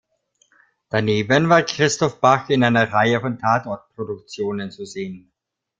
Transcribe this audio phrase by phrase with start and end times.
[0.89, 5.31] Daneben war Christoph Bach in einer Reihe von Tatort-Produktionen zu sehen.